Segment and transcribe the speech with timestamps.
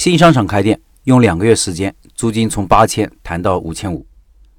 [0.00, 4.06] 新商场开店用两个月时间，租金从八千谈到五千五。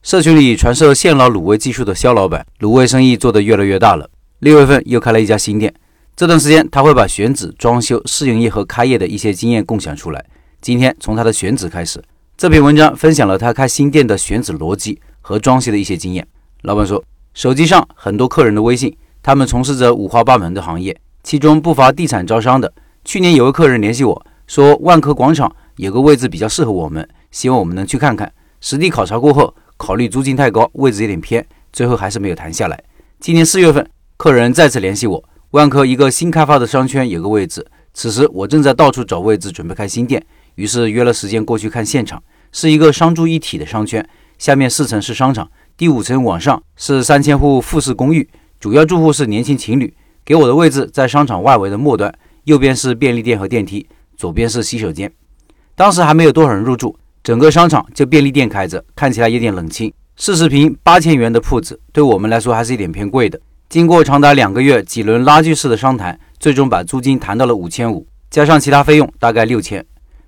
[0.00, 4.08] 社群里传授现捞卤味技术的肖老板，卤味生意做得越来越大了。
[4.38, 5.74] 六月份又开了一家新店，
[6.14, 10.24] 这段时间他会把选址、装修、试营业和开业的一些经验共享出来。
[10.60, 12.00] 今天从他的选址开始，
[12.36, 16.24] 这篇文章分享了他开新店的选址逻辑和装修的一些经验。
[16.62, 17.02] 老板说，
[17.34, 22.72] 手机上很多客人的微信，他们从事着五花八门的行业，其中不乏地产招商的。
[23.04, 28.32] 去年有位客人联系我说，万科广场有个位置比较适合我们，希望我们能去看看。
[28.60, 29.54] 实地考察过后。
[29.76, 32.84] 考虑租金太高，位置有点偏，最后还是没有谈下来。
[33.18, 33.84] 今年四月份，
[34.16, 37.66] 客人再次联系我，万科一个新开发的商圈有个位置。
[37.92, 42.22] 此时我正在到处找位置，准备开新店，于是约了时间过去看现场。
[42.52, 48.30] 是一个商住一体的商圈，下面四层是商场，第五层往上是三千户复式公寓，
[48.60, 49.92] 主要住户是年轻情侣。
[50.24, 55.12] 给我的位置在商场外围的末端，右边是便利店和电梯，左边是洗手间。
[55.74, 56.96] 当时还没有多少人入住。
[57.22, 59.90] 整个商场就便利店开着，看起来有点冷清。
[60.14, 63.40] 四十平八千元的铺子，对我们来说还是有点偏贵的。
[63.70, 69.82] 经过长达两个月几轮拉锯式的商谈，最终把租金谈到了五千五，加上其他费用大概六千。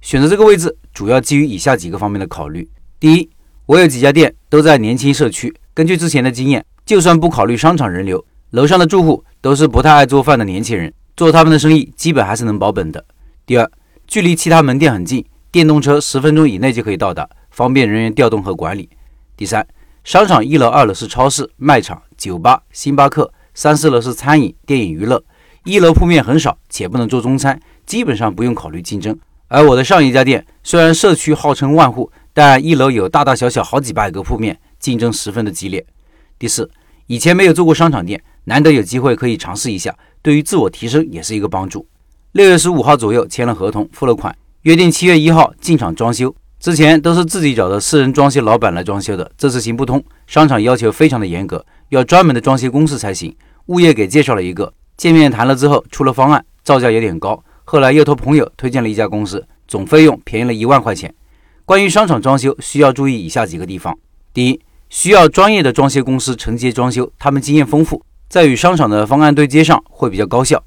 [0.00, 2.66] 选择这个位置主要基于以下几个方面的考虑：
[2.98, 3.28] 第一，
[3.66, 13.04] 我有几家店都在年轻社区，根据之前的经验，就算不考虑商场人流，楼上的住户都是不太爱做饭的年轻人，做他们的生意基本还是能保本的。
[13.48, 13.66] 第二，
[14.06, 15.24] 距离其他门店很近。
[15.50, 18.90] 电动车十分钟以内就可以到达，方便人员调动和管理。
[19.38, 19.66] 第三，
[20.04, 25.24] 商场一楼、二楼是超市、卖场、酒吧、星巴克，三四楼是餐饮、电影、娱乐。
[25.64, 29.18] 一楼铺面很少，且不能做中餐，基本上不用考虑竞争。
[29.46, 35.82] 而我的上一家店虽然社区号称万户，但一楼有大大小小好几百个铺面，竞争十分的激烈。
[36.38, 36.70] 第四，
[37.06, 41.86] 以前没有做过商场店，难得有机会可以尝试一下，对于自我提升也是一个帮助。
[42.32, 44.36] 六月十五号左右签了合同，付了款。
[44.62, 53.34] 约定七月一号进场装修，之前都是自己找的私人装修老板来装修的，这次行不通，商场要求非常的严格，要专门的装修公司才行。
[53.66, 61.12] 物业给介绍了一个，见面谈了之后出了方案，造价有点高，后来又托朋友推荐了一家公司，总费用便宜了一万块钱。
[61.64, 63.98] 关于商场装修需要注意以下几个地方：
[64.34, 70.62] 第一，需要专业的装修公司承接装修，他们经验丰富，在与商场的方案对接上会比较高效。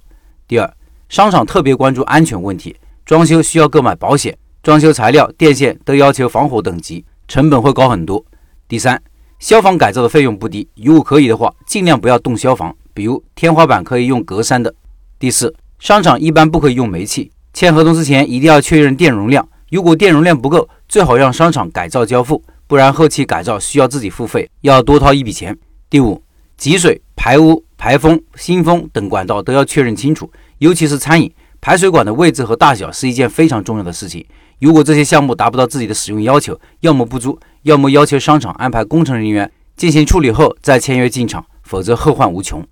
[0.48, 0.74] 第二，
[1.12, 2.74] 商场特别关注安全问题。
[3.06, 8.24] 装修需要购买保险，装修材料、电线都要求防火等级，成本会高很多。
[8.66, 9.02] 第三，
[9.38, 14.74] 消防改造的费用不低，如果可以的话，尽量不要动消防，比如天花板可以用格栅的。
[15.20, 25.58] 第四，商场一般不可以用煤气，签合同之前一定要确认电容量，如果电容量不够，最好让商场改造交付，不然后期改造需要自己付费，要多掏一笔钱。
[25.90, 26.24] 第五，
[26.56, 31.32] 集水、排污、排风、新风等管道都要确认清楚，尤其是餐饮。
[31.60, 34.24] 排水管的位置和大小是一件非常重要的事情。
[34.60, 42.64] 如果这些项目达不到自己的使用要求，要么不租，要么要求商场安排工程人员进行处理后再签约进场，否则后患无穷。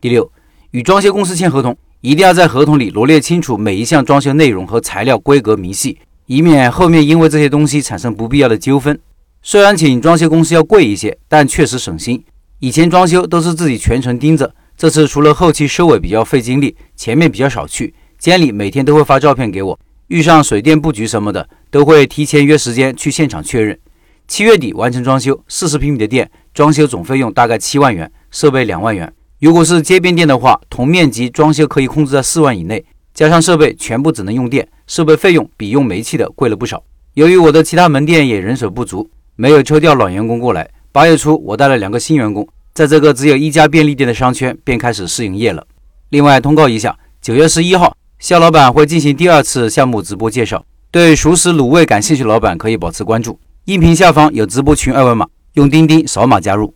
[0.00, 0.30] 第六，
[0.72, 8.98] 与装修公司签合同，一定要在合同里罗列清楚每一项装修内容和材料规格明细，以免后面因为这些东西产生不必要的纠纷。
[9.42, 12.24] 虽然请装修公司要贵一些，但确实省心。
[12.60, 17.94] 以前装修都是自己全程盯着，这次除了后期收尾比较费精力，前面比较少去。
[18.18, 19.78] 监理每天都会发照片给我，
[20.08, 23.78] 遇上水电布局什么的，都会提前约时间去现场确认。
[24.28, 29.10] 七月底完成装修，四十平米的店，装修总费用大概七万元，设备两万元。
[29.40, 32.84] 如果是街边店的话，同面积装修可以控制在四万以内，
[33.14, 36.82] 加上设备全部只能用电，设备费用比用煤气的贵了不少。
[37.14, 40.68] 由于我的其他门店也人手不足，没有抽调老员工过来。
[40.92, 45.66] 八月初，我带了两个新员工，在这个只有一家便利店的商圈便开始试营业了。
[46.10, 47.96] 另外通告一下，九月十一号。
[48.18, 53.40] 肖老板会进行第二次项目直播介绍，对熟食卤味感兴趣的老板可以保持关注。
[53.64, 56.74] 音频下方有直播群二维码，用钉钉扫码加入。